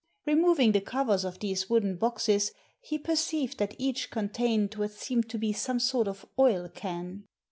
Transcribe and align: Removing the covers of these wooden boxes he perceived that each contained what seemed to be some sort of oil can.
Removing 0.25 0.71
the 0.71 0.81
covers 0.81 1.23
of 1.23 1.37
these 1.37 1.69
wooden 1.69 1.95
boxes 1.95 2.53
he 2.79 2.97
perceived 2.97 3.59
that 3.59 3.75
each 3.77 4.09
contained 4.09 4.73
what 4.73 4.89
seemed 4.93 5.29
to 5.29 5.37
be 5.37 5.53
some 5.53 5.79
sort 5.79 6.07
of 6.07 6.25
oil 6.39 6.67
can. 6.69 7.27